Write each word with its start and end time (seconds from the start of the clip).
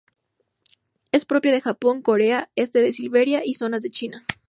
Es 1.11 1.25
propia 1.27 1.51
de 1.51 1.61
Japón, 1.61 2.01
Corea, 2.01 2.49
este 2.55 2.81
de 2.81 2.91
Siberia 2.91 3.43
y 3.45 3.53
zonas 3.53 3.83
de 3.83 3.91
China. 3.91 4.25